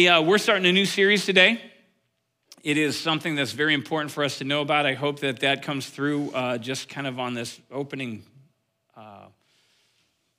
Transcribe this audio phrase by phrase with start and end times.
[0.00, 1.60] Hey, uh, we're starting a new series today.
[2.62, 4.86] It is something that's very important for us to know about.
[4.86, 8.22] I hope that that comes through uh, just kind of on this opening.
[8.96, 9.26] Uh,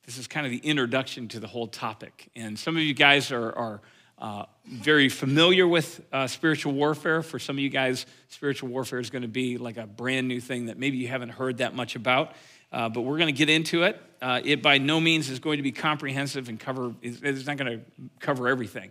[0.04, 2.32] this is kind of the introduction to the whole topic.
[2.36, 3.82] And some of you guys are, are
[4.18, 7.22] uh, very familiar with uh, spiritual warfare.
[7.22, 10.42] For some of you guys, spiritual warfare is going to be like a brand new
[10.42, 12.34] thing that maybe you haven't heard that much about.
[12.72, 14.02] Uh, but we're going to get into it.
[14.24, 18.10] it by no means is going to be comprehensive and cover, it's not going to
[18.20, 18.90] cover everything.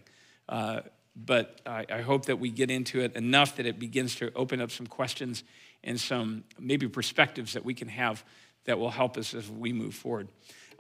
[0.51, 0.81] Uh,
[1.15, 4.61] but I, I, hope that we get into it enough that it begins to open
[4.61, 5.45] up some questions
[5.85, 8.25] and some maybe perspectives that we can have
[8.65, 10.29] that will help us as we move forward.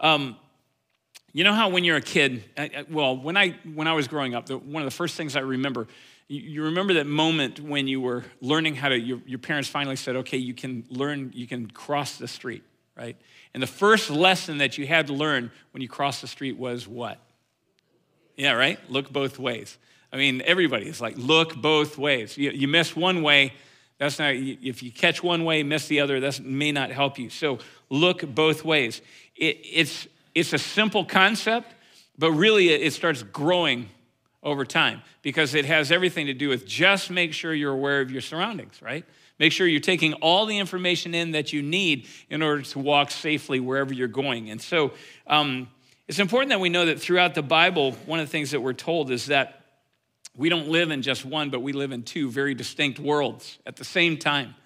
[0.00, 0.36] Um,
[1.32, 4.34] you know how when you're a kid, I, well, when I when I was growing
[4.34, 5.86] up, the, one of the first things I remember,
[6.26, 8.98] you, you, remember that moment when you were learning how to.
[8.98, 12.64] Your, your parents finally said, "Okay, you can learn, you can cross the street."
[12.96, 13.16] Right?
[13.54, 16.88] And the first lesson that you had to learn when you crossed the street was
[16.88, 17.20] what?
[18.40, 18.78] Yeah, right?
[18.90, 19.76] Look both ways.
[20.10, 22.38] I mean, everybody is like, look both ways.
[22.38, 23.52] You, you miss one way,
[23.98, 27.28] that's not, if you catch one way, miss the other, that may not help you.
[27.28, 27.58] So
[27.90, 29.02] look both ways.
[29.36, 31.74] It, it's, it's a simple concept,
[32.16, 33.90] but really it starts growing
[34.42, 38.10] over time because it has everything to do with just make sure you're aware of
[38.10, 39.04] your surroundings, right?
[39.38, 43.10] Make sure you're taking all the information in that you need in order to walk
[43.10, 44.48] safely wherever you're going.
[44.48, 44.92] And so,
[45.26, 45.68] um,
[46.10, 48.72] it's important that we know that throughout the Bible, one of the things that we're
[48.72, 49.64] told is that
[50.36, 53.76] we don't live in just one, but we live in two very distinct worlds at
[53.76, 54.56] the same time.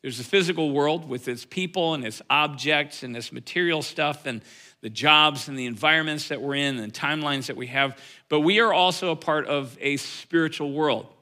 [0.00, 4.40] There's the physical world with its people and its objects and its material stuff and
[4.80, 7.98] the jobs and the environments that we're in and timelines that we have.
[8.30, 11.12] But we are also a part of a spiritual world.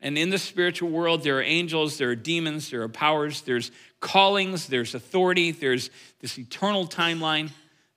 [0.00, 3.72] And in the spiritual world, there are angels, there are demons, there are powers, there's
[3.98, 5.90] callings, there's authority, there's
[6.20, 7.50] this eternal timeline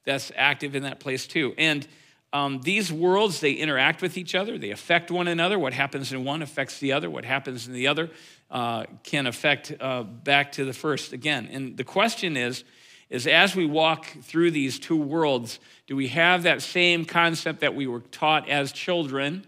[0.05, 1.53] that's active in that place too.
[1.57, 1.88] And
[2.33, 5.57] um, these worlds, they interact with each other, they affect one another.
[5.57, 8.09] What happens in one affects the other, what happens in the other
[8.51, 11.47] uh, can affect uh, back to the first again.
[11.51, 12.63] And the question is,
[13.09, 17.75] is as we walk through these two worlds, do we have that same concept that
[17.75, 19.45] we were taught as children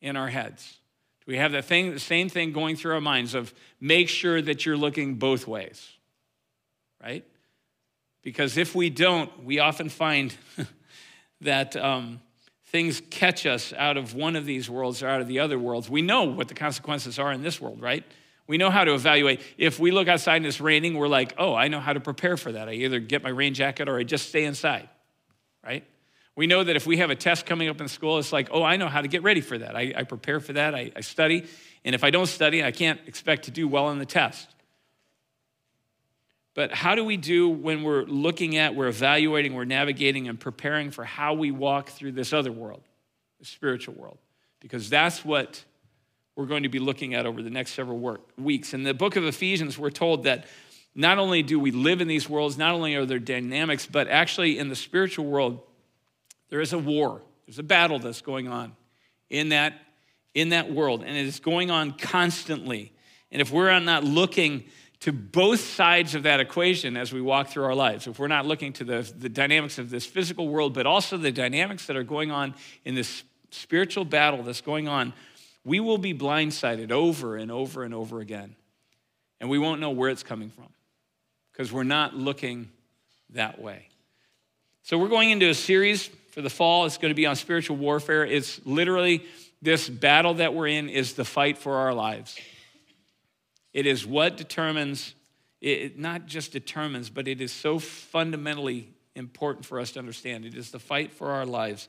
[0.00, 0.78] in our heads?
[1.26, 4.40] Do we have that thing, the same thing going through our minds of make sure
[4.40, 5.86] that you're looking both ways,
[7.02, 7.24] right?
[8.22, 10.34] Because if we don't, we often find
[11.40, 12.20] that um,
[12.66, 15.88] things catch us out of one of these worlds or out of the other worlds.
[15.88, 18.04] We know what the consequences are in this world, right?
[18.46, 19.40] We know how to evaluate.
[19.58, 22.36] If we look outside and it's raining, we're like, oh, I know how to prepare
[22.36, 22.68] for that.
[22.68, 24.88] I either get my rain jacket or I just stay inside,
[25.64, 25.84] right?
[26.36, 28.62] We know that if we have a test coming up in school, it's like, oh,
[28.62, 29.76] I know how to get ready for that.
[29.76, 31.46] I, I prepare for that, I, I study.
[31.84, 34.48] And if I don't study, I can't expect to do well on the test.
[36.60, 40.90] But how do we do when we're looking at, we're evaluating, we're navigating, and preparing
[40.90, 42.82] for how we walk through this other world,
[43.38, 44.18] the spiritual world?
[44.60, 45.64] Because that's what
[46.36, 48.74] we're going to be looking at over the next several work, weeks.
[48.74, 50.44] In the book of Ephesians, we're told that
[50.94, 54.58] not only do we live in these worlds, not only are there dynamics, but actually
[54.58, 55.62] in the spiritual world,
[56.50, 57.22] there is a war.
[57.46, 58.76] There's a battle that's going on
[59.30, 59.80] in that,
[60.34, 62.92] in that world, and it is going on constantly.
[63.32, 64.64] And if we're not looking
[65.00, 68.06] to both sides of that equation as we walk through our lives.
[68.06, 71.32] If we're not looking to the, the dynamics of this physical world, but also the
[71.32, 75.14] dynamics that are going on in this spiritual battle that's going on,
[75.64, 78.54] we will be blindsided over and over and over again.
[79.40, 80.68] And we won't know where it's coming from
[81.52, 82.70] because we're not looking
[83.30, 83.88] that way.
[84.82, 86.84] So, we're going into a series for the fall.
[86.84, 88.24] It's going to be on spiritual warfare.
[88.24, 89.24] It's literally
[89.62, 92.38] this battle that we're in is the fight for our lives.
[93.72, 95.14] It is what determines,
[95.60, 100.44] it not just determines, but it is so fundamentally important for us to understand.
[100.44, 101.88] It is the fight for our lives.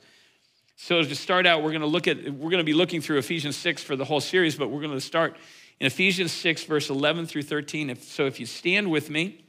[0.76, 3.18] So to start out, we're going to look at, we're going to be looking through
[3.18, 5.36] Ephesians 6 for the whole series, but we're going to start
[5.80, 7.90] in Ephesians 6, verse 11 through 13.
[7.90, 9.44] If, so if you stand with me,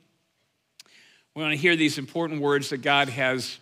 [1.35, 3.57] we're going to hear these important words that God has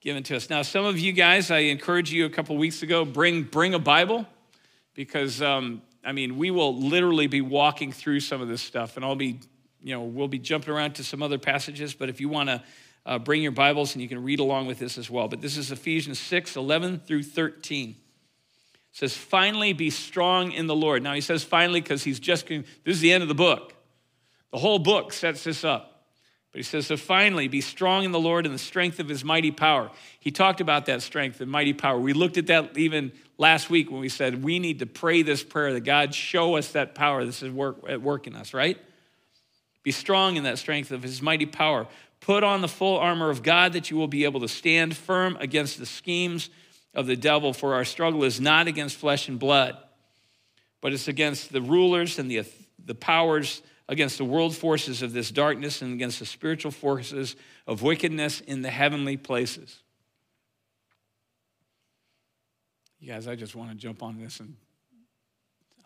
[0.00, 0.48] given to us.
[0.48, 3.78] Now, some of you guys, I encouraged you a couple weeks ago, bring, bring a
[3.78, 4.26] Bible
[4.94, 9.04] because um, I mean, we will literally be walking through some of this stuff, and
[9.04, 9.40] I'll be,
[9.82, 12.62] you know, we'll be jumping around to some other passages, but if you want to
[13.08, 15.28] uh, bring your Bibles and you can read along with this as well.
[15.28, 17.90] But this is Ephesians 6 11 through 13.
[17.90, 17.96] It
[18.92, 21.02] says, finally be strong in the Lord.
[21.02, 23.74] Now he says finally because he's just, this is the end of the book.
[24.52, 25.97] The whole book sets this up.
[26.52, 29.24] But he says, So finally, be strong in the Lord and the strength of his
[29.24, 29.90] mighty power.
[30.18, 31.98] He talked about that strength and mighty power.
[31.98, 35.42] We looked at that even last week when we said we need to pray this
[35.42, 37.24] prayer that God show us that power.
[37.24, 38.78] This is work, at work in us, right?
[39.82, 41.86] Be strong in that strength of his mighty power.
[42.20, 45.36] Put on the full armor of God that you will be able to stand firm
[45.40, 46.50] against the schemes
[46.94, 49.76] of the devil, for our struggle is not against flesh and blood,
[50.80, 52.44] but it's against the rulers and the,
[52.84, 57.36] the powers, against the world forces of this darkness, and against the spiritual forces
[57.66, 59.80] of wickedness in the heavenly places.
[63.00, 64.56] You guys, I just want to jump on this and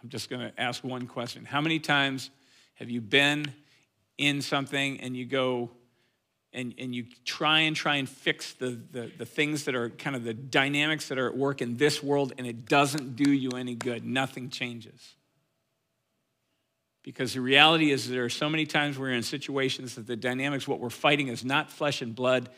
[0.02, 1.44] I'm just going to ask one question.
[1.44, 2.30] How many times
[2.74, 3.52] have you been
[4.18, 5.70] in something and you go,
[6.52, 10.16] and, and you try and try and fix the, the, the things that are kind
[10.16, 13.50] of the dynamics that are at work in this world, and it doesn't do you
[13.50, 14.04] any good.
[14.04, 15.14] Nothing changes.
[17.02, 20.68] Because the reality is, there are so many times we're in situations that the dynamics,
[20.68, 22.48] what we're fighting is not flesh and blood,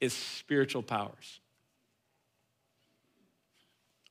[0.00, 1.40] it's spiritual powers.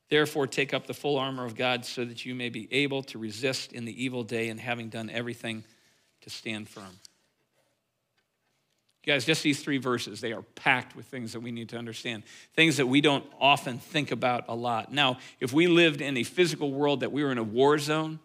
[0.08, 3.18] Therefore, take up the full armor of God so that you may be able to
[3.18, 5.62] resist in the evil day and having done everything
[6.22, 6.98] to stand firm.
[9.04, 11.78] You guys, just these three verses, they are packed with things that we need to
[11.78, 12.24] understand,
[12.54, 14.92] things that we don't often think about a lot.
[14.92, 18.18] Now, if we lived in a physical world that we were in a war zone,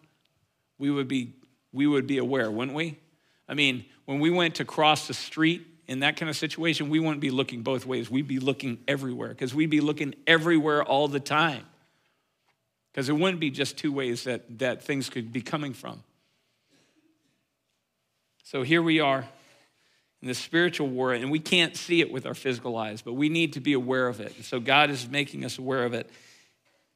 [0.77, 1.33] we would be,
[1.71, 2.99] we would be aware, wouldn't we?
[3.47, 6.99] I mean, when we went to cross the street in that kind of situation, we
[6.99, 8.09] wouldn't be looking both ways.
[8.09, 11.65] We'd be looking everywhere because we'd be looking everywhere all the time.
[12.91, 16.01] Because it wouldn't be just two ways that, that things could be coming from.
[18.43, 19.27] So here we are
[20.21, 23.27] in the spiritual war, and we can't see it with our physical eyes, but we
[23.27, 24.35] need to be aware of it.
[24.35, 26.09] And so God is making us aware of it.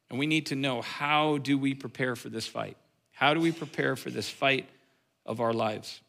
[0.08, 2.76] And we need to know how do we prepare for this fight?
[3.20, 4.66] How do we prepare for this fight
[5.26, 6.00] of our lives?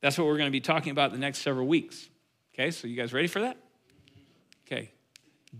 [0.00, 2.08] That's what we're going to be talking about the next several weeks.
[2.54, 3.58] Okay, so you guys ready for that?
[4.66, 4.90] Okay.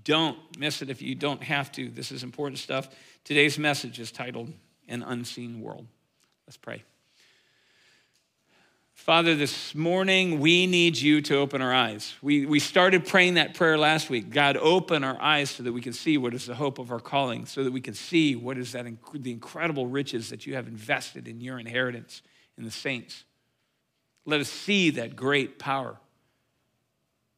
[0.03, 1.91] Don't miss it if you don't have to.
[1.91, 2.89] This is important stuff.
[3.23, 4.51] Today's message is titled
[4.89, 5.87] An Unseen World.
[6.47, 6.83] Let's pray.
[8.99, 12.15] Father, this morning we need you to open our eyes.
[12.21, 14.29] We, we started praying that prayer last week.
[14.29, 16.99] God, open our eyes so that we can see what is the hope of our
[16.99, 20.57] calling, so that we can see what is that inc- the incredible riches that you
[20.57, 22.23] have invested in your inheritance
[22.59, 23.25] in the saints.
[24.27, 25.97] Let us see that great power,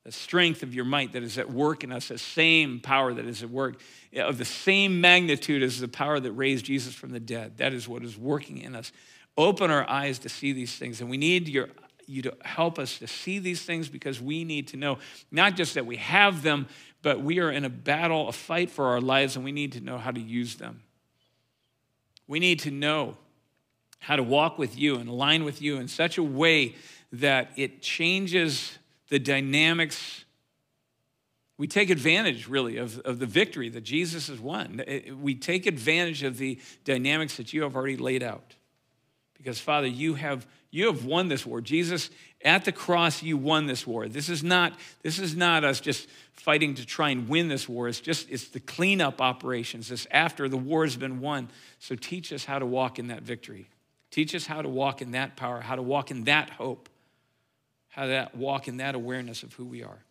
[0.05, 3.27] the strength of your might that is at work in us, the same power that
[3.27, 3.81] is at work,
[4.17, 7.59] of the same magnitude as the power that raised Jesus from the dead.
[7.59, 8.91] That is what is working in us.
[9.37, 11.01] Open our eyes to see these things.
[11.01, 11.69] And we need your,
[12.07, 14.99] you to help us to see these things because we need to know
[15.31, 16.67] not just that we have them,
[17.03, 19.81] but we are in a battle, a fight for our lives, and we need to
[19.81, 20.83] know how to use them.
[22.27, 23.17] We need to know
[24.01, 26.75] how to walk with you and align with you in such a way
[27.13, 28.79] that it changes
[29.09, 30.25] the dynamics.
[31.59, 34.83] We take advantage, really, of, of the victory that Jesus has won.
[35.21, 38.55] We take advantage of the dynamics that you have already laid out.
[39.43, 41.63] Because, Father, you have, you have won this war.
[41.63, 42.11] Jesus,
[42.45, 44.07] at the cross, you won this war.
[44.07, 47.89] This is not, this is not us just fighting to try and win this war.
[47.89, 49.91] It's just, it's the cleanup operations.
[49.91, 51.49] It's after the war has been won.
[51.79, 53.69] So teach us how to walk in that victory.
[54.11, 56.91] Teach us how to walk in that power, how to walk in that hope,
[57.89, 60.05] how to walk in that awareness of who we are.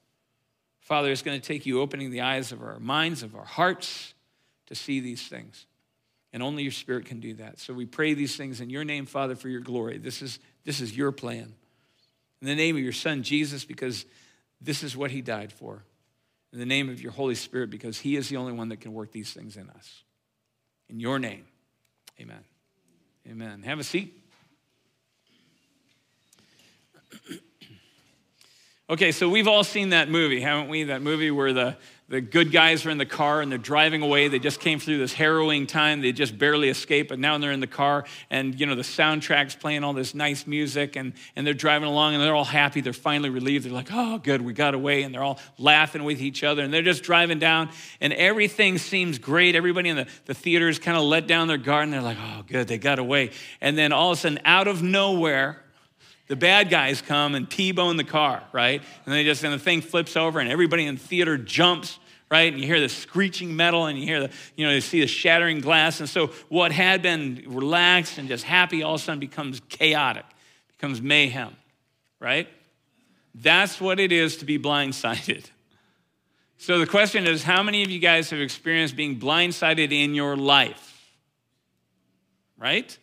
[0.80, 4.16] Father, it's going to take you opening the eyes of our minds, of our hearts,
[4.68, 5.68] to see these things.
[6.32, 7.60] And only your spirit can do that.
[7.60, 9.98] So we pray these things in your name, Father, for your glory.
[9.98, 11.54] This is, this is your plan.
[12.42, 14.06] In the name of your Son, Jesus, because
[14.62, 15.84] this is what he died for.
[16.54, 18.94] In the name of your Holy Spirit, because he is the only one that can
[18.94, 20.04] work these things in us.
[20.88, 21.46] In your name,
[22.20, 22.44] amen.
[23.28, 23.62] Amen.
[23.64, 24.24] Have a seat.
[28.90, 30.86] okay, so we've all seen that movie, haven't we?
[30.86, 31.78] That movie where the
[32.10, 34.28] the good guys are in the car and they're driving away.
[34.28, 36.02] They just came through this harrowing time.
[36.02, 39.56] They just barely escaped, but now they're in the car and, you know, the soundtrack's
[39.56, 42.82] playing all this nice music and, and they're driving along and they're all happy.
[42.82, 43.66] They're finally relieved.
[43.66, 45.04] They're like, oh, good, we got away.
[45.04, 47.70] And they're all laughing with each other and they're just driving down
[48.02, 49.56] and everything seems great.
[49.56, 52.18] Everybody in the, the theater is kind of let down their guard and they're like,
[52.20, 53.32] oh, good, they got away.
[53.62, 55.62] And then all of a sudden, out of nowhere,
[56.30, 58.82] the bad guys come and T-bone the car, right?
[59.06, 62.00] And they just, and the thing flips over and everybody in the theater jumps,
[62.32, 62.54] right?
[62.54, 65.08] And you hear the screeching metal and you hear the, you know, you see the
[65.08, 66.00] shattering glass.
[66.00, 70.26] And so what had been relaxed and just happy all of a sudden becomes chaotic,
[70.78, 71.56] becomes mayhem,
[72.20, 72.48] right?
[73.34, 75.46] That's what it is to be blindsided.
[76.62, 80.36] So the question is how many of you guys have experienced being blindsided in your
[80.36, 81.10] life?
[82.58, 82.98] Right?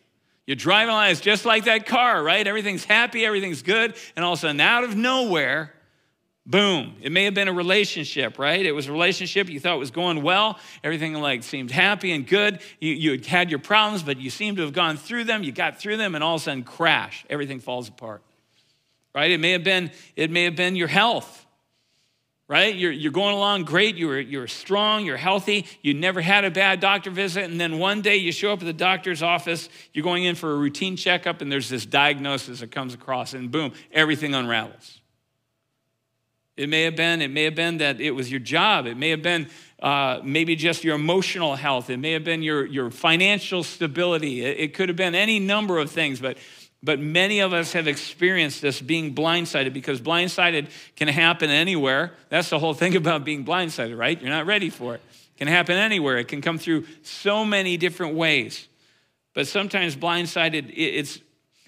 [0.47, 2.47] You're driving along, it's just like that car, right?
[2.47, 5.73] Everything's happy, everything's good, and all of a sudden, out of nowhere,
[6.45, 6.95] boom.
[7.01, 8.65] It may have been a relationship, right?
[8.65, 12.61] It was a relationship, you thought was going well, everything like seemed happy and good.
[12.79, 15.51] You, you had had your problems, but you seem to have gone through them, you
[15.51, 18.21] got through them, and all of a sudden, crash, everything falls apart.
[19.13, 19.31] Right?
[19.31, 21.46] It may have been, it may have been your health.
[22.47, 22.73] Right?
[22.73, 23.97] You're, you're going along great.
[23.97, 25.05] You're, you're strong.
[25.05, 25.65] You're healthy.
[25.81, 27.43] You never had a bad doctor visit.
[27.43, 29.67] And then one day you show up at the doctor's office.
[29.93, 33.51] You're going in for a routine checkup, and there's this diagnosis that comes across, and
[33.51, 35.01] boom, everything unravels.
[36.55, 38.87] It may have been, it may have been that it was your job.
[38.87, 39.47] It may have been
[39.79, 41.91] uh, maybe just your emotional health.
[41.91, 44.43] It may have been your, your financial stability.
[44.43, 46.37] It, it could have been any number of things, but
[46.87, 52.13] but many of us have experienced this being blindsided because blindsided can happen anywhere.
[52.29, 54.19] That's the whole thing about being blindsided, right?
[54.21, 55.01] You're not ready for it.
[55.11, 56.17] It can happen anywhere.
[56.17, 58.69] It can come through so many different ways.
[59.33, 61.19] But sometimes blindsided, it's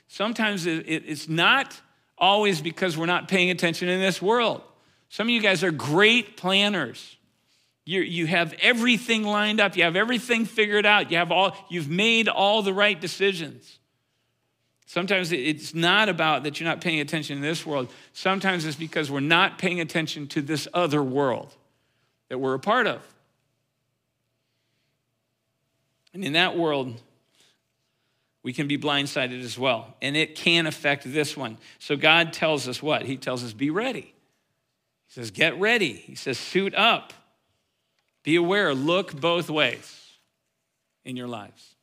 [0.07, 1.77] sometimes it's not
[2.17, 4.61] always because we're not paying attention in this world.
[5.09, 7.17] Some of you guys are great planners.
[7.83, 9.75] You, you have everything lined up.
[9.75, 11.11] You have everything figured out.
[11.11, 13.78] You have all, you've made all the right decisions.
[14.89, 17.93] Sometimes it's not about that you're not paying attention in this world.
[18.12, 21.53] Sometimes it's because we're not paying attention to this other world
[22.29, 23.00] that we're a part of.
[26.12, 27.00] And in that world,
[28.41, 29.96] we can be blindsided as well.
[30.01, 31.60] And it can affect this one.
[31.77, 33.03] So God tells us what?
[33.03, 34.12] He tells us, be ready.
[35.05, 35.93] He says, get ready.
[35.93, 37.13] He says, suit up.
[38.24, 38.74] Be aware.
[38.74, 40.08] Look both ways
[41.05, 41.75] in your lives.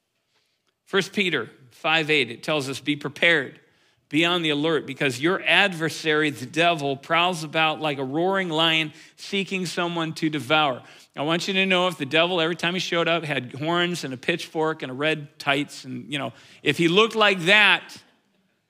[0.86, 3.60] First Peter 5 8, it tells us, Be prepared,
[4.08, 8.92] be on the alert, because your adversary, the devil, prowls about like a roaring lion
[9.16, 10.82] seeking someone to devour.
[11.14, 14.04] I want you to know if the devil, every time he showed up, had horns
[14.04, 17.96] and a pitchfork and a red tights, and, you know, if he looked like that,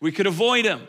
[0.00, 0.86] we could avoid him.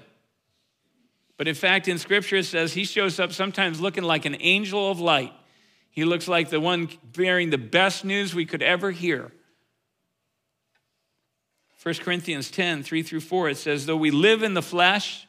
[1.38, 4.90] But in fact, in scripture, it says he shows up sometimes looking like an angel
[4.90, 5.34] of light.
[5.92, 9.32] He looks like the one bearing the best news we could ever hear.
[11.84, 15.28] 1 Corinthians 10, 3 through 4, it says, Though we live in the flesh,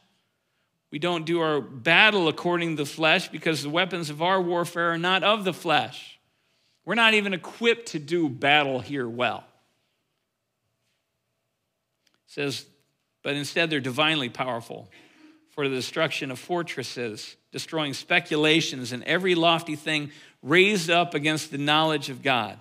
[0.91, 4.93] we don't do our battle according to the flesh because the weapons of our warfare
[4.93, 6.19] are not of the flesh.
[6.85, 9.45] We're not even equipped to do battle here well.
[12.27, 12.65] It says,
[13.23, 14.89] but instead they're divinely powerful
[15.51, 20.11] for the destruction of fortresses, destroying speculations and every lofty thing
[20.43, 22.59] raised up against the knowledge of God.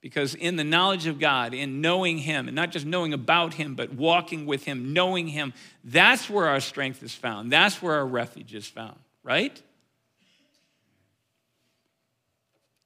[0.00, 3.74] Because in the knowledge of God, in knowing Him, and not just knowing about Him,
[3.74, 5.52] but walking with Him, knowing Him,
[5.82, 7.50] that's where our strength is found.
[7.50, 9.60] That's where our refuge is found, right?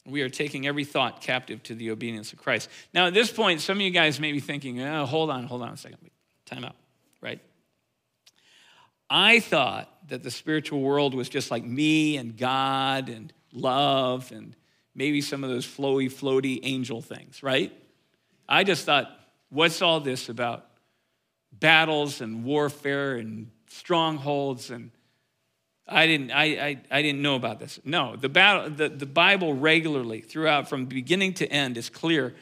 [0.07, 2.69] We are taking every thought captive to the obedience of Christ.
[2.95, 5.63] Now, at this point, some of you guys may be thinking, oh, hold on, hold
[5.63, 5.99] on a second.
[6.47, 6.77] Time out,
[7.21, 7.41] right?
[9.09, 14.57] I thought that the spiritual world was just like me and God and love and
[14.95, 17.73] maybe some of those flowy, floaty angel things, right?
[18.49, 19.11] I just thought,
[19.49, 20.67] what's all this about?
[21.53, 24.91] Battles and warfare and strongholds and
[25.89, 27.81] I didn't, I, I, I, didn't know about this.
[27.85, 32.35] No, the, battle, the, the Bible regularly, throughout, from beginning to end, is clear.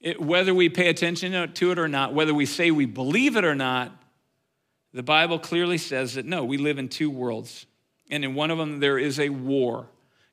[0.00, 3.44] It, whether we pay attention to it or not, whether we say we believe it
[3.44, 3.92] or not,
[4.92, 7.66] the Bible clearly says that no, we live in two worlds.
[8.10, 9.88] And in one of them, there is a war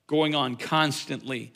[0.08, 1.52] going on constantly.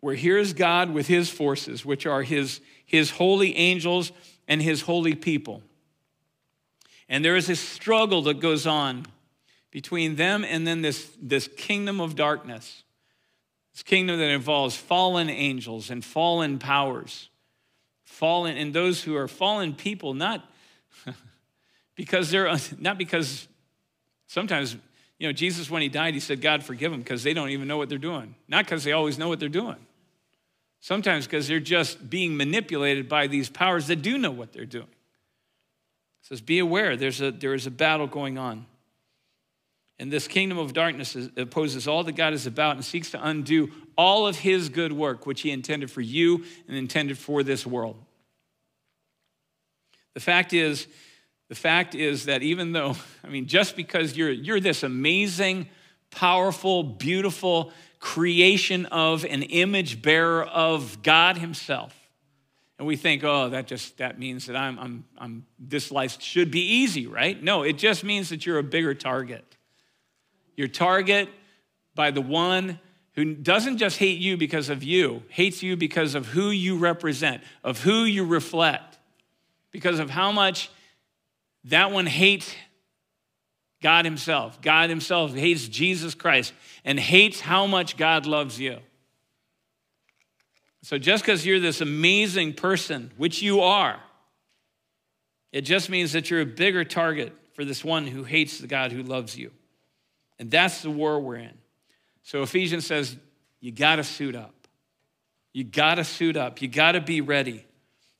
[0.00, 4.12] Where here's God with his forces, which are his, his holy angels
[4.48, 5.62] and his holy people.
[7.08, 9.06] And there is a struggle that goes on
[9.70, 12.84] between them and then this, this kingdom of darkness.
[13.72, 17.30] This kingdom that involves fallen angels and fallen powers.
[18.04, 20.44] Fallen, and those who are fallen people, not
[21.96, 23.48] because they're not because
[24.26, 24.76] sometimes
[25.22, 27.68] you know, Jesus, when he died, he said, God, forgive them because they don't even
[27.68, 28.34] know what they're doing.
[28.48, 29.76] Not because they always know what they're doing.
[30.80, 34.82] Sometimes because they're just being manipulated by these powers that do know what they're doing.
[34.82, 38.66] It says, Be aware, there's a, there is a battle going on.
[40.00, 43.70] And this kingdom of darkness opposes all that God is about and seeks to undo
[43.96, 47.94] all of his good work, which he intended for you and intended for this world.
[50.14, 50.88] The fact is,
[51.52, 55.68] the fact is that even though, I mean, just because you're, you're this amazing,
[56.10, 61.94] powerful, beautiful creation of an image bearer of God Himself,
[62.78, 66.50] and we think, oh, that just that means that I'm, I'm, I'm this life should
[66.50, 67.40] be easy, right?
[67.42, 69.44] No, it just means that you're a bigger target.
[70.56, 71.28] Your target
[71.94, 72.80] by the one
[73.12, 77.42] who doesn't just hate you because of you, hates you because of who you represent,
[77.62, 78.96] of who you reflect,
[79.70, 80.70] because of how much
[81.64, 82.54] that one hates
[83.82, 84.60] God Himself.
[84.62, 86.52] God Himself hates Jesus Christ
[86.84, 88.78] and hates how much God loves you.
[90.82, 94.00] So just because you're this amazing person, which you are,
[95.52, 98.90] it just means that you're a bigger target for this one who hates the God
[98.90, 99.52] who loves you.
[100.38, 101.56] And that's the war we're in.
[102.22, 103.16] So Ephesians says,
[103.60, 104.54] you got to suit up.
[105.52, 106.62] You got to suit up.
[106.62, 107.64] You got to be ready.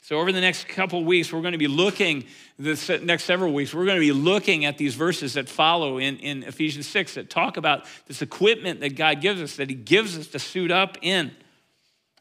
[0.05, 2.25] So, over the next couple weeks, we're going to be looking,
[2.59, 6.17] the next several weeks, we're going to be looking at these verses that follow in,
[6.19, 10.19] in Ephesians 6 that talk about this equipment that God gives us, that He gives
[10.19, 11.31] us to suit up in.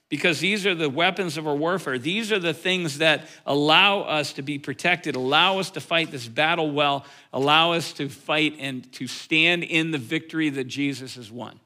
[0.10, 1.98] Because these are the weapons of our warfare.
[1.98, 6.28] These are the things that allow us to be protected, allow us to fight this
[6.28, 11.32] battle well, allow us to fight and to stand in the victory that Jesus has
[11.32, 11.61] won.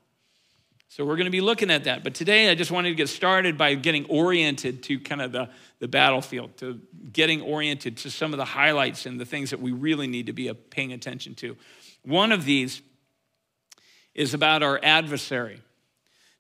[0.96, 2.06] So we're going to be looking at that.
[2.06, 5.50] But today I just wanted to get started by getting oriented to kind of the,
[5.80, 6.80] the battlefield, to
[7.12, 10.32] getting oriented to some of the highlights and the things that we really need to
[10.32, 11.58] be paying attention to.
[12.06, 12.82] One of these
[14.14, 15.62] is about our adversary.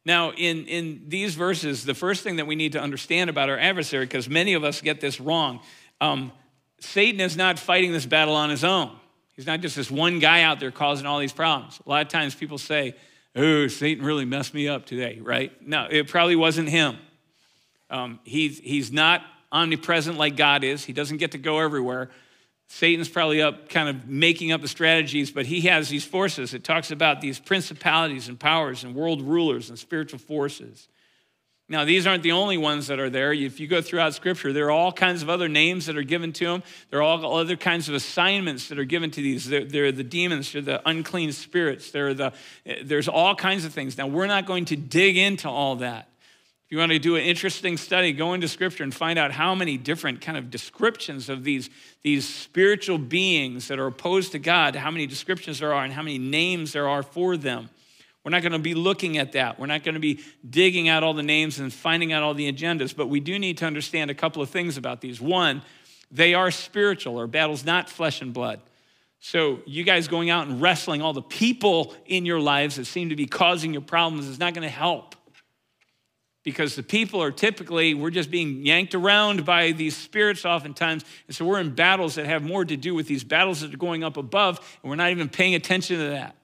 [0.05, 3.59] Now, in, in these verses, the first thing that we need to understand about our
[3.59, 5.59] adversary, because many of us get this wrong,
[6.00, 6.31] um,
[6.79, 8.95] Satan is not fighting this battle on his own.
[9.35, 11.77] He's not just this one guy out there causing all these problems.
[11.85, 12.95] A lot of times people say,
[13.36, 15.51] oh, Satan really messed me up today, right?
[15.65, 16.98] No, it probably wasn't him.
[17.89, 22.10] Um, he's, he's not omnipresent like God is, he doesn't get to go everywhere.
[22.68, 26.54] Satan's probably up kind of making up the strategies, but he has these forces.
[26.54, 30.88] It talks about these principalities and powers and world rulers and spiritual forces.
[31.67, 33.34] Now, these aren't the only ones that are there.
[33.34, 36.31] If you go throughout Scripture, there are all kinds of other names that are given
[36.34, 36.63] to them.
[36.91, 39.50] There are all other kinds of assignments that are given to these.
[39.50, 42.34] They're, they're the demons, they're the unclean spirits, the,
[42.84, 43.98] there's all kinds of things.
[43.98, 46.07] Now, we're not going to dig into all that.
[46.66, 49.55] If you want to do an interesting study, go into Scripture and find out how
[49.55, 51.72] many different kind of descriptions of these,
[52.03, 56.03] these spiritual beings that are opposed to God, how many descriptions there are, and how
[56.03, 57.70] many names there are for them.
[58.25, 59.59] We're not going to be looking at that.
[59.59, 62.51] We're not going to be digging out all the names and finding out all the
[62.51, 65.22] agendas, but we do need to understand a couple of things about these.
[65.22, 65.61] One,
[66.09, 67.20] they are spiritual.
[67.20, 68.61] Our battle's not flesh and blood.
[69.20, 73.09] So, you guys going out and wrestling all the people in your lives that seem
[73.09, 75.16] to be causing your problems is not going to help.
[76.44, 81.05] Because the people are typically, we're just being yanked around by these spirits oftentimes.
[81.27, 83.77] And so we're in battles that have more to do with these battles that are
[83.77, 86.35] going up above, and we're not even paying attention to that.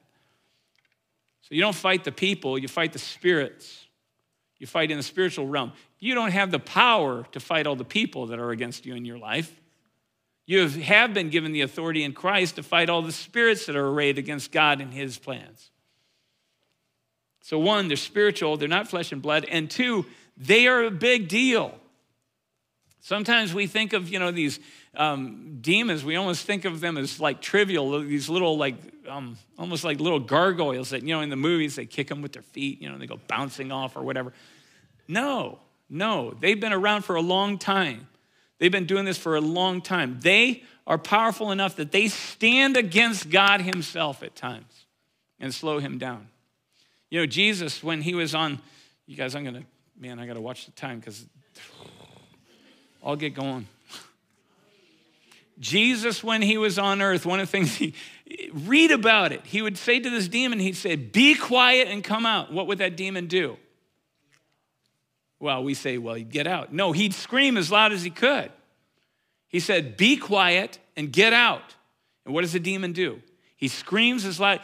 [1.52, 3.86] So you don't fight the people, you fight the spirits.
[4.58, 5.74] You fight in the spiritual realm.
[5.98, 9.04] You don't have the power to fight all the people that are against you in
[9.04, 9.60] your life.
[10.46, 13.86] You have been given the authority in Christ to fight all the spirits that are
[13.86, 15.70] arrayed against God and his plans.
[17.42, 19.44] So, one, they're spiritual, they're not flesh and blood.
[19.44, 20.06] And two,
[20.38, 21.78] they are a big deal.
[23.04, 24.60] Sometimes we think of, you know, these
[24.94, 28.76] um, demons, we almost think of them as like trivial, these little, like,
[29.08, 32.32] um, almost like little gargoyles that, you know, in the movies, they kick them with
[32.32, 34.32] their feet, you know, they go bouncing off or whatever.
[35.08, 35.58] No,
[35.90, 38.06] no, they've been around for a long time.
[38.60, 40.20] They've been doing this for a long time.
[40.20, 44.86] They are powerful enough that they stand against God Himself at times
[45.40, 46.28] and slow Him down.
[47.10, 48.60] You know, Jesus, when He was on,
[49.06, 49.64] you guys, I'm going to,
[49.98, 51.26] man, I got to watch the time because
[53.02, 53.66] I'll get going.
[55.58, 57.94] Jesus, when he was on earth, one of the things he
[58.52, 62.26] read about it, he would say to this demon, he'd say, Be quiet and come
[62.26, 62.52] out.
[62.52, 63.56] What would that demon do?
[65.38, 66.72] Well, we say, Well, he'd get out.
[66.72, 68.50] No, he'd scream as loud as he could.
[69.48, 71.74] He said, Be quiet and get out.
[72.24, 73.20] And what does the demon do?
[73.56, 74.60] He screams as loud.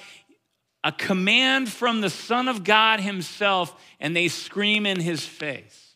[0.82, 5.87] A command from the Son of God himself, and they scream in his face.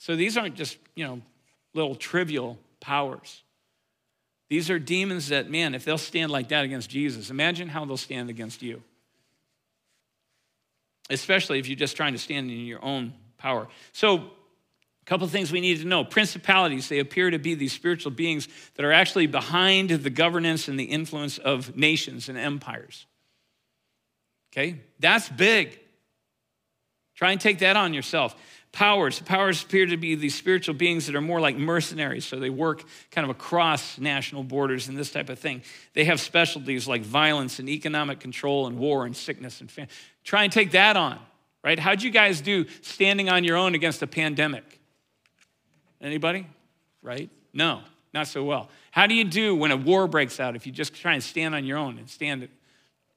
[0.00, 1.20] So these aren't just, you know,
[1.74, 3.42] little trivial powers.
[4.48, 7.98] These are demons that, man, if they'll stand like that against Jesus, imagine how they'll
[7.98, 8.82] stand against you.
[11.10, 13.68] Especially if you're just trying to stand in your own power.
[13.92, 16.04] So, a couple things we need to know.
[16.04, 20.80] Principalities, they appear to be these spiritual beings that are actually behind the governance and
[20.80, 23.06] the influence of nations and empires.
[24.50, 24.80] Okay?
[24.98, 25.78] That's big.
[27.14, 28.34] Try and take that on yourself
[28.72, 29.20] powers.
[29.20, 32.84] Powers appear to be these spiritual beings that are more like mercenaries, so they work
[33.10, 35.62] kind of across national borders and this type of thing.
[35.94, 39.90] They have specialties like violence and economic control and war and sickness and famine.
[40.24, 41.18] Try and take that on,
[41.64, 41.78] right?
[41.78, 44.80] How'd you guys do standing on your own against a pandemic?
[46.00, 46.46] Anybody?
[47.02, 47.30] Right?
[47.52, 47.82] No,
[48.14, 48.70] not so well.
[48.90, 51.54] How do you do when a war breaks out if you just try and stand
[51.54, 52.48] on your own and stand?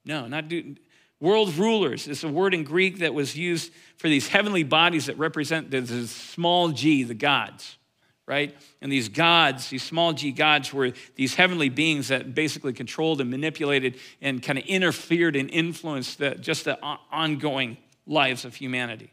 [0.04, 0.74] No, not do
[1.20, 5.16] World rulers is a word in Greek that was used for these heavenly bodies that
[5.18, 7.78] represent the small g, the gods,
[8.26, 8.54] right?
[8.82, 13.30] And these gods, these small g gods, were these heavenly beings that basically controlled and
[13.30, 16.78] manipulated and kind of interfered and influenced the, just the
[17.10, 19.12] ongoing lives of humanity,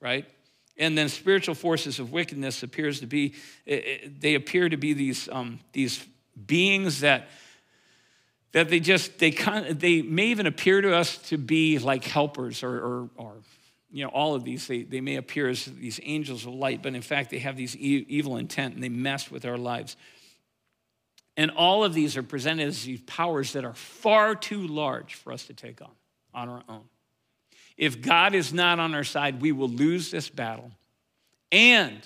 [0.00, 0.26] right?
[0.76, 5.60] And then spiritual forces of wickedness appears to be, they appear to be these, um,
[5.72, 6.04] these
[6.46, 7.28] beings that
[8.54, 12.62] that they just they kind they may even appear to us to be like helpers
[12.62, 13.32] or, or, or
[13.90, 14.66] you know all of these.
[14.68, 17.76] They, they may appear as these angels of light but in fact they have these
[17.76, 19.96] e- evil intent and they mess with our lives.
[21.36, 25.32] And all of these are presented as these powers that are far too large for
[25.32, 25.90] us to take on
[26.32, 26.84] on our own.
[27.76, 30.70] If god is not on our side we will lose this battle.
[31.50, 32.00] And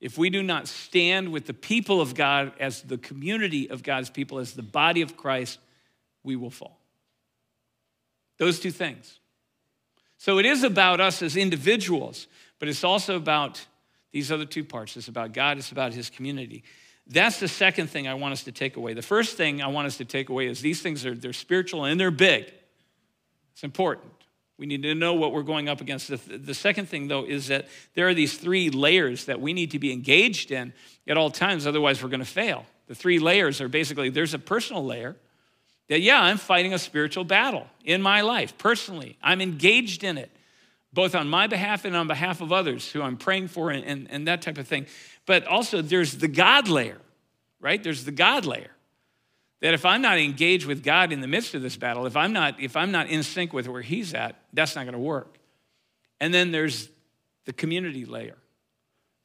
[0.00, 4.08] if we do not stand with the people of God as the community of God's
[4.08, 5.58] people, as the body of Christ,
[6.22, 6.80] we will fall.
[8.38, 9.20] Those two things.
[10.16, 12.26] So it is about us as individuals,
[12.58, 13.64] but it's also about
[14.12, 14.96] these other two parts.
[14.96, 16.64] It's about God, it's about His community.
[17.06, 18.94] That's the second thing I want us to take away.
[18.94, 21.84] The first thing I want us to take away is these things are they're spiritual
[21.84, 22.52] and they're big.
[23.52, 24.12] It's important.
[24.60, 26.08] We need to know what we're going up against.
[26.08, 29.70] The, the, second thing, though, is that there are these three layers that we need
[29.70, 30.74] to be engaged in
[31.08, 32.66] at all times, otherwise, we're going to fail.
[32.86, 35.16] The three layers are basically there's a personal layer
[35.88, 40.30] that, yeah, I'm fighting a spiritual battle in my life personally, I'm engaged in it,
[40.92, 44.10] both on my behalf and on behalf of others who I'm praying for and, and,
[44.10, 44.84] and that type of thing.
[45.24, 46.98] But also, there's the God layer,
[47.60, 47.82] right?
[47.82, 48.72] There's the God layer
[49.60, 52.32] that if I'm not engaged with God in the midst of this battle, if I'm
[52.32, 55.38] not, if I'm not in sync with where He's at, that's not going to work.
[56.18, 56.88] And then there's
[57.44, 58.36] the community layer,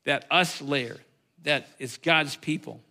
[0.03, 0.97] that us layer,
[1.43, 2.81] that is God's people.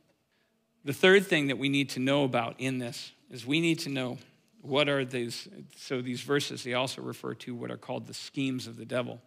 [0.85, 3.88] The third thing that we need to know about in this is we need to
[3.88, 4.18] know
[4.61, 8.66] what are these, so these verses, they also refer to what are called the schemes
[8.66, 9.20] of the devil.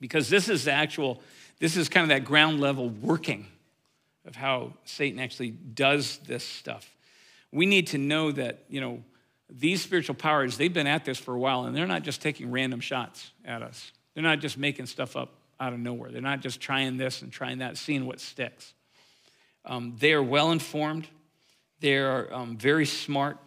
[0.00, 1.22] Because this is the actual,
[1.58, 3.46] this is kind of that ground level working
[4.24, 6.94] of how Satan actually does this stuff
[7.52, 9.02] we need to know that, you know,
[9.50, 12.50] these spiritual powers, they've been at this for a while and they're not just taking
[12.50, 13.92] random shots at us.
[14.14, 16.10] They're not just making stuff up out of nowhere.
[16.10, 18.74] They're not just trying this and trying that, seeing what sticks.
[19.64, 21.08] Um, they are well informed,
[21.80, 23.38] they are um, very smart,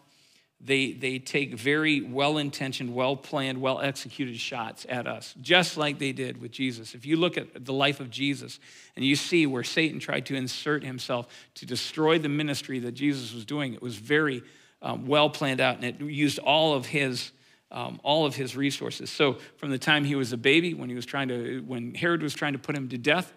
[0.64, 5.98] they, they take very well intentioned, well planned, well executed shots at us, just like
[5.98, 6.94] they did with Jesus.
[6.94, 8.60] If you look at the life of Jesus
[8.96, 13.34] and you see where Satan tried to insert himself to destroy the ministry that Jesus
[13.34, 14.44] was doing, it was very
[14.82, 17.32] um, well planned out and it used all of his.
[17.74, 19.10] Um, all of his resources.
[19.10, 22.22] So, from the time he was a baby, when he was trying to, when Herod
[22.22, 23.32] was trying to put him to death,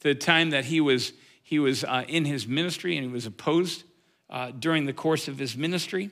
[0.00, 3.26] to the time that he was he was uh, in his ministry and he was
[3.26, 3.84] opposed
[4.30, 6.10] uh, during the course of his ministry,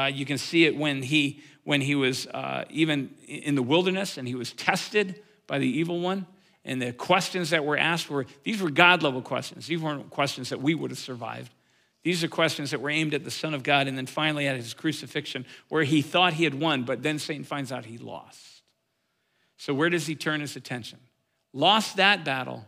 [0.00, 4.18] uh, you can see it when he, when he was uh, even in the wilderness
[4.18, 6.26] and he was tested by the evil one.
[6.64, 9.66] And the questions that were asked were these were God level questions.
[9.66, 11.52] These weren't questions that we would have survived.
[12.02, 14.56] These are questions that were aimed at the Son of God and then finally at
[14.56, 18.62] his crucifixion, where he thought he had won, but then Satan finds out he lost.
[19.58, 20.98] So, where does he turn his attention?
[21.52, 22.64] Lost that battle,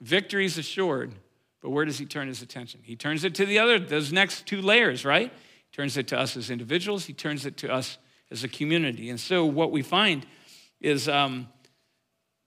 [0.00, 1.14] victory's assured,
[1.62, 2.80] but where does he turn his attention?
[2.82, 5.32] He turns it to the other, those next two layers, right?
[5.74, 7.98] Turns it to us as individuals, he turns it to us
[8.30, 9.10] as a community.
[9.10, 10.24] And so what we find
[10.80, 11.48] is um,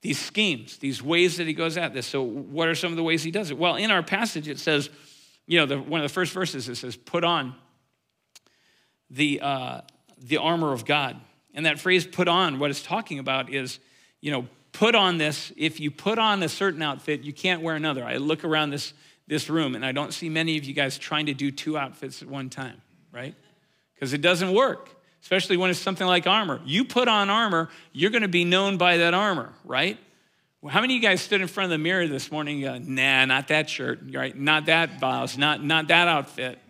[0.00, 2.06] these schemes, these ways that he goes at this.
[2.06, 3.58] So, what are some of the ways he does it?
[3.58, 4.88] Well, in our passage, it says,
[5.46, 7.54] you know, the, one of the first verses, it says, put on
[9.10, 9.80] the, uh,
[10.18, 11.20] the armor of God.
[11.52, 13.78] And that phrase, put on, what it's talking about is,
[14.20, 15.52] you know, put on this.
[15.56, 18.04] If you put on a certain outfit, you can't wear another.
[18.04, 18.94] I look around this,
[19.26, 22.22] this room and I don't see many of you guys trying to do two outfits
[22.22, 22.80] at one time
[23.18, 23.34] right?
[23.94, 24.90] Because it doesn't work,
[25.22, 26.60] especially when it's something like armor.
[26.64, 29.98] You put on armor, you're going to be known by that armor, right?
[30.62, 32.64] Well, how many of you guys stood in front of the mirror this morning?
[32.64, 34.36] Uh, nah, not that shirt, right?
[34.36, 36.60] Not that blouse, not, not that outfit,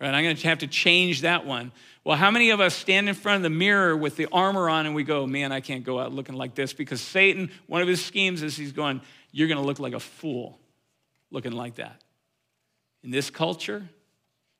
[0.00, 0.14] right?
[0.14, 1.72] I'm going to have to change that one.
[2.04, 4.86] Well, how many of us stand in front of the mirror with the armor on
[4.86, 6.72] and we go, man, I can't go out looking like this?
[6.72, 9.00] Because Satan, one of his schemes is he's going,
[9.32, 10.60] you're going to look like a fool
[11.32, 12.00] looking like that.
[13.02, 13.88] In this culture,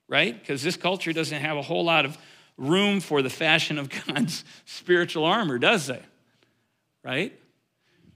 [0.09, 0.39] right?
[0.39, 2.19] Because this culture doesn't have a whole lot of
[2.57, 6.03] room for the fashion of God's spiritual armor, does they?
[7.05, 7.39] Right?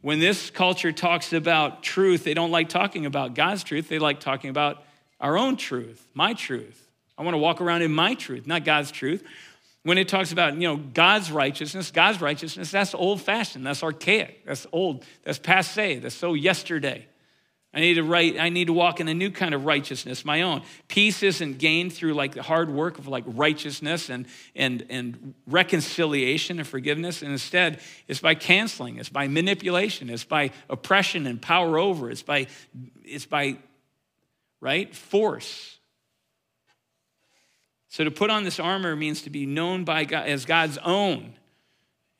[0.01, 3.89] When this culture talks about truth, they don't like talking about God's truth.
[3.89, 4.83] They like talking about
[5.21, 6.79] our own truth, my truth.
[7.17, 9.23] I want to walk around in my truth, not God's truth.
[9.85, 14.45] When it talks about, you know, God's righteousness, God's righteousness, that's old fashioned, that's archaic,
[14.45, 17.07] that's old, that's passe, that's so yesterday.
[17.75, 20.43] I need to write, I need to walk in a new kind of righteousness, my
[20.43, 20.63] own.
[20.89, 26.59] Peace isn't gained through like the hard work of like righteousness and, and, and reconciliation
[26.59, 27.23] and forgiveness.
[27.23, 32.23] And instead, it's by canceling, it's by manipulation, it's by oppression and power over, it's
[32.23, 32.47] by,
[33.05, 33.57] it's by,
[34.61, 35.79] right, force.
[37.89, 41.35] So to put on this armor means to be known by God as God's own.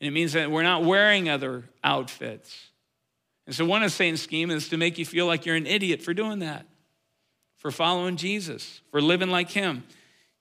[0.01, 2.72] And it means that we're not wearing other outfits.
[3.47, 6.03] And so, one of Satan's schemes is to make you feel like you're an idiot
[6.03, 6.67] for doing that,
[7.57, 9.85] for following Jesus, for living like him.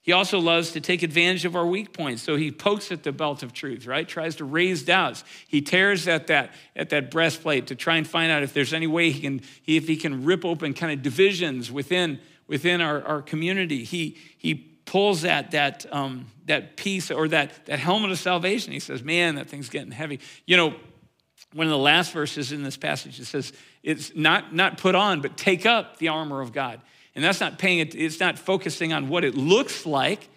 [0.02, 2.22] He also loves to take advantage of our weak points.
[2.22, 4.06] So he pokes at the belt of truth, right?
[4.06, 5.22] Tries to raise doubts.
[5.46, 8.88] He tears at that, at that breastplate to try and find out if there's any
[8.88, 13.22] way he can, if he can rip open kind of divisions within, within our, our
[13.22, 13.84] community.
[13.84, 18.72] He, he pulls at that, um, that piece or that, that helmet of salvation.
[18.72, 20.18] He says, man, that thing's getting heavy.
[20.46, 20.74] You know,
[21.52, 25.20] one of the last verses in this passage, it says, it's not, not put on,
[25.20, 26.80] but take up the armor of God.
[27.14, 30.28] And that's not paying it, it's not focusing on what it looks like.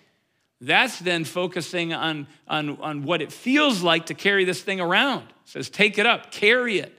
[0.62, 5.24] That's then focusing on, on, on what it feels like to carry this thing around.
[5.24, 6.92] It says, take it up, carry it.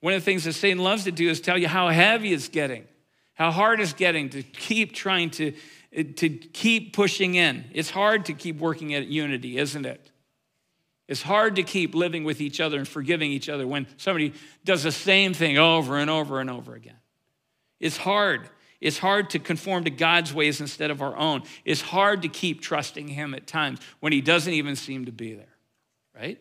[0.00, 2.48] One of the things that Satan loves to do is tell you how heavy it's
[2.48, 2.86] getting,
[3.34, 5.52] how hard it's getting to keep trying to,
[6.16, 7.66] to keep pushing in.
[7.72, 10.10] It's hard to keep working at unity, isn't it?
[11.10, 14.32] It's hard to keep living with each other and forgiving each other when somebody
[14.64, 17.00] does the same thing over and over and over again.
[17.80, 18.48] It's hard.
[18.80, 21.42] It's hard to conform to God's ways instead of our own.
[21.64, 25.34] It's hard to keep trusting Him at times when He doesn't even seem to be
[25.34, 25.56] there,
[26.14, 26.38] right?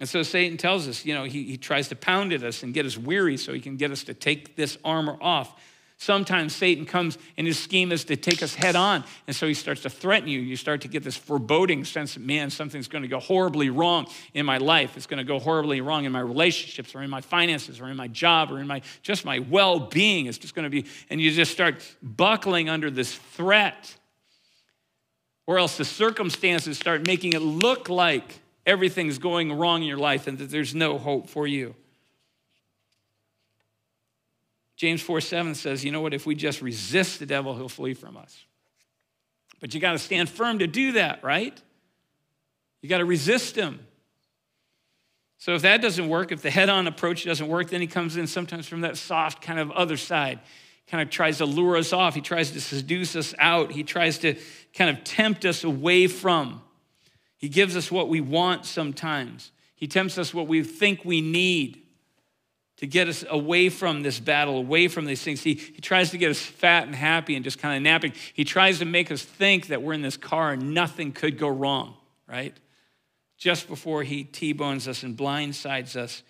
[0.00, 2.74] And so Satan tells us, you know, he, he tries to pound at us and
[2.74, 5.60] get us weary so he can get us to take this armor off.
[6.00, 9.02] Sometimes Satan comes and his scheme is to take us head on.
[9.26, 10.38] And so he starts to threaten you.
[10.38, 14.06] You start to get this foreboding sense that, man, something's going to go horribly wrong
[14.32, 14.96] in my life.
[14.96, 17.96] It's going to go horribly wrong in my relationships or in my finances or in
[17.96, 20.26] my job or in my just my well being.
[20.26, 23.96] It's just going to be, and you just start buckling under this threat.
[25.48, 30.28] Or else the circumstances start making it look like everything's going wrong in your life
[30.28, 31.74] and that there's no hope for you.
[34.78, 36.14] James 4 7 says, you know what?
[36.14, 38.44] If we just resist the devil, he'll flee from us.
[39.60, 41.60] But you got to stand firm to do that, right?
[42.80, 43.80] You got to resist him.
[45.38, 48.16] So if that doesn't work, if the head on approach doesn't work, then he comes
[48.16, 50.38] in sometimes from that soft kind of other side,
[50.86, 52.14] kind of tries to lure us off.
[52.14, 53.72] He tries to seduce us out.
[53.72, 54.36] He tries to
[54.74, 56.62] kind of tempt us away from.
[57.36, 59.50] He gives us what we want sometimes.
[59.74, 61.82] He tempts us what we think we need
[62.78, 65.42] to get us away from this battle, away from these things.
[65.42, 68.12] He, he tries to get us fat and happy and just kind of napping.
[68.34, 71.48] He tries to make us think that we're in this car and nothing could go
[71.48, 71.94] wrong,
[72.28, 72.56] right?
[73.36, 76.22] Just before he T bones us and blindsides us.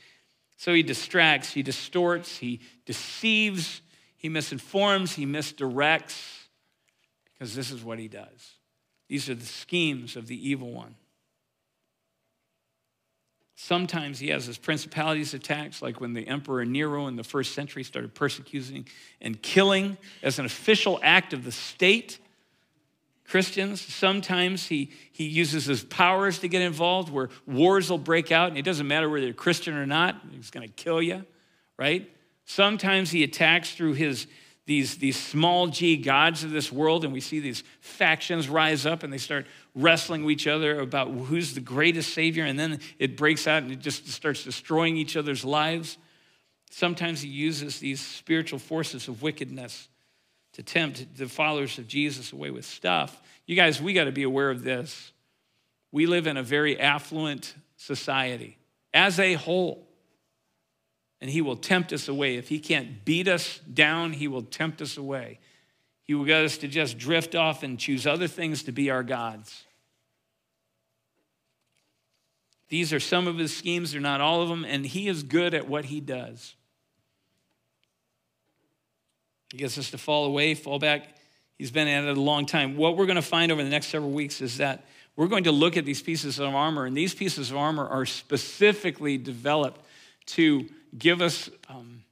[0.56, 3.82] So he distracts, he distorts, he deceives,
[4.16, 6.46] he misinforms, he misdirects,
[7.32, 8.54] because this is what he does.
[9.08, 10.96] These are the schemes of the evil one.
[13.60, 17.82] Sometimes he has his principalities attacks, like when the Emperor Nero in the first century
[17.82, 18.86] started persecuting
[19.20, 22.20] and killing as an official act of the state
[23.26, 23.80] Christians.
[23.80, 28.56] Sometimes he, he uses his powers to get involved where wars will break out, and
[28.56, 31.24] it doesn't matter whether you're Christian or not, he's going to kill you,
[31.76, 32.08] right?
[32.44, 34.28] Sometimes he attacks through his
[34.66, 39.02] these, these small g gods of this world, and we see these factions rise up
[39.02, 39.46] and they start
[39.78, 43.72] wrestling with each other about who's the greatest Savior, and then it breaks out and
[43.72, 45.98] it just starts destroying each other's lives.
[46.70, 49.88] Sometimes he uses these spiritual forces of wickedness
[50.52, 53.20] to tempt the followers of Jesus away with stuff.
[53.46, 55.12] You guys, we got to be aware of this.
[55.92, 58.58] We live in a very affluent society
[58.92, 59.88] as a whole
[61.20, 62.36] and he will tempt us away.
[62.36, 65.40] If he can't beat us down, he will tempt us away.
[66.04, 69.02] He will get us to just drift off and choose other things to be our
[69.02, 69.64] gods.
[72.68, 75.54] These are some of his schemes, they're not all of them, and he is good
[75.54, 76.54] at what he does.
[79.50, 81.16] He gets us to fall away, fall back.
[81.56, 82.76] He's been at it a long time.
[82.76, 84.84] What we're going to find over the next several weeks is that
[85.16, 88.06] we're going to look at these pieces of armor, and these pieces of armor are
[88.06, 89.80] specifically developed
[90.26, 92.04] to give us um,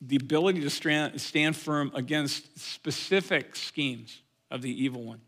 [0.00, 5.20] the ability to stand, stand firm against specific schemes of the evil one.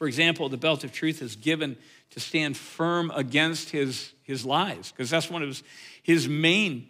[0.00, 1.76] For example, the belt of truth is given
[2.12, 5.62] to stand firm against his, his lies, because that's one of his,
[6.02, 6.88] his main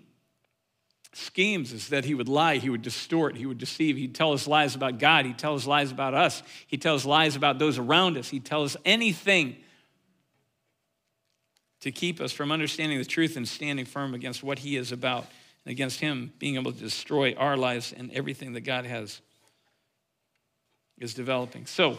[1.12, 4.46] schemes is that he would lie, he would distort, he would deceive, he'd tell us
[4.46, 7.79] lies about God, he'd tell us lies about us, he'd tell us lies about those
[7.79, 9.57] around us, he'd tell us anything
[11.81, 15.27] to keep us from understanding the truth and standing firm against what He is about
[15.64, 19.20] and against Him being able to destroy our lives and everything that God has
[20.96, 21.66] is developing.
[21.66, 21.99] So,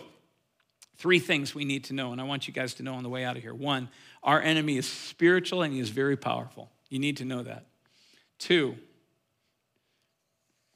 [1.02, 3.10] three things we need to know, and I want you guys to know on the
[3.10, 3.56] way out of here.
[3.56, 3.90] One,
[4.22, 6.70] our enemy is spiritual and he is very powerful.
[6.90, 7.66] You need to know that.
[8.38, 8.76] Two,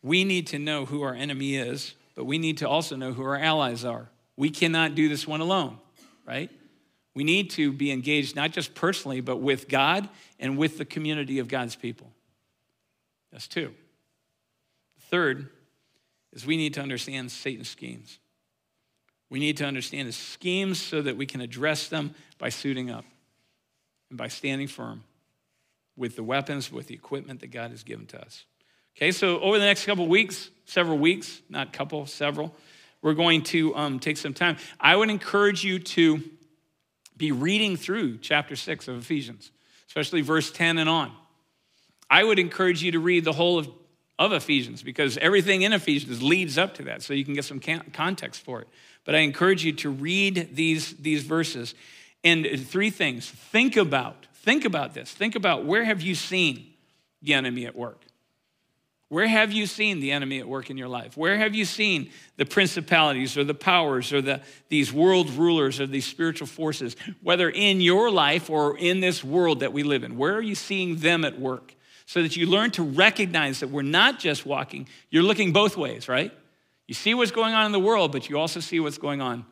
[0.02, 3.22] we need to know who our enemy is, but we need to also know who
[3.22, 4.10] our allies are.
[4.36, 5.78] We cannot do this one alone,
[6.26, 6.50] right?
[7.14, 10.10] We need to be engaged not just personally, but with God
[10.40, 12.12] and with the community of God's people.
[13.32, 13.76] That's two.
[15.12, 15.50] Third
[16.34, 18.18] is we need to understand Satan's schemes.
[19.30, 23.06] We need to understand his schemes so that we can address them by suiting up
[24.10, 25.04] and by standing firm
[25.98, 28.46] with the weapons, with the equipment that God has given to us.
[28.98, 32.56] Okay, so over the next couple weeks, several weeks, not couple, several,
[33.02, 34.58] we're going to um, take some time.
[34.80, 36.24] I would encourage you to
[37.18, 39.52] be reading through chapter 6 of Ephesians,
[39.88, 41.12] especially verse 10 and on.
[42.10, 43.70] I would encourage you to read the whole of,
[44.18, 47.60] of Ephesians because everything in Ephesians leads up to that, so you can get some
[47.60, 48.68] context for it.
[49.04, 51.76] But I encourage you to read these, these verses.
[52.24, 55.12] And three things think about, think about this.
[55.12, 56.74] Think about where have you seen
[57.22, 58.02] the enemy at work?
[59.10, 61.16] Where have you seen the enemy at work in your life?
[61.16, 65.86] Where have you seen the principalities or the powers or the, these world rulers or
[65.86, 70.18] these spiritual forces, whether in your life or in this world that we live in?
[70.18, 71.76] Where are you seeing them at work?
[72.06, 76.08] So that you learn to recognize that we're not just walking, you're looking both ways,
[76.08, 76.32] right?
[76.88, 79.46] You see what's going on in the world, but you also see what's going on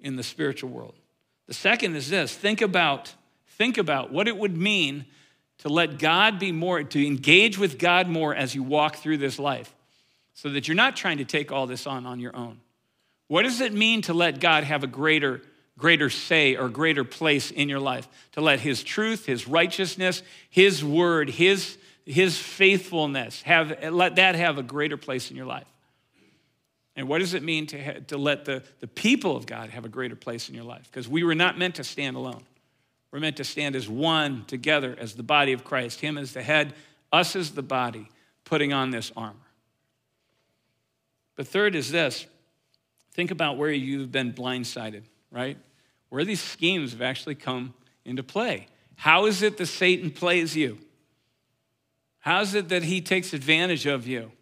[0.00, 0.94] in the spiritual world.
[1.46, 3.14] The second is this think about,
[3.46, 5.06] think about what it would mean
[5.58, 9.38] to let God be more, to engage with God more as you walk through this
[9.38, 9.74] life
[10.34, 12.60] so that you're not trying to take all this on on your own.
[13.26, 15.42] What does it mean to let God have a greater,
[15.78, 18.06] greater say or greater place in your life?
[18.32, 24.58] To let His truth, His righteousness, His word, His, His faithfulness, have, let that have
[24.58, 25.66] a greater place in your life.
[26.94, 29.84] And what does it mean to, ha- to let the, the people of God have
[29.84, 30.88] a greater place in your life?
[30.90, 32.42] Because we were not meant to stand alone.
[33.12, 36.42] We're meant to stand as one together as the body of Christ, Him as the
[36.42, 36.74] head,
[37.12, 38.08] us as the body,
[38.44, 39.36] putting on this armor.
[41.36, 42.26] The third is this
[43.12, 45.56] think about where you've been blindsided, right?
[46.10, 48.66] Where these schemes have actually come into play.
[48.96, 50.78] How is it that Satan plays you?
[52.20, 54.32] How is it that he takes advantage of you?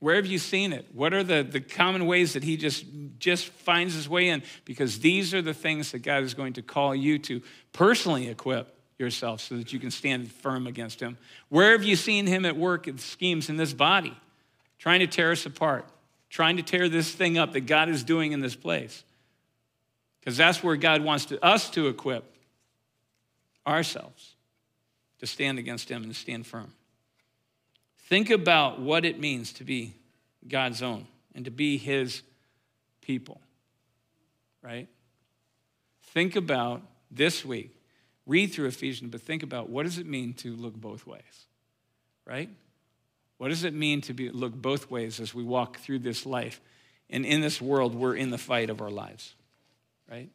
[0.00, 0.86] Where have you seen it?
[0.92, 2.84] What are the, the common ways that he just,
[3.18, 4.42] just finds his way in?
[4.64, 8.76] Because these are the things that God is going to call you to personally equip
[8.98, 11.18] yourself so that you can stand firm against him.
[11.48, 14.16] Where have you seen him at work in schemes in this body,
[14.78, 15.86] trying to tear us apart,
[16.30, 19.04] trying to tear this thing up that God is doing in this place?
[20.20, 22.24] Because that's where God wants to, us to equip
[23.66, 24.34] ourselves
[25.20, 26.72] to stand against him and to stand firm.
[28.08, 29.94] Think about what it means to be
[30.46, 32.22] God's own and to be his
[33.02, 33.40] people,
[34.62, 34.88] right?
[36.02, 37.74] Think about this week.
[38.26, 41.46] Read through Ephesians, but think about what does it mean to look both ways,
[42.26, 42.50] right?
[43.38, 46.60] What does it mean to be, look both ways as we walk through this life?
[47.08, 49.34] And in this world, we're in the fight of our lives,
[50.10, 50.30] right?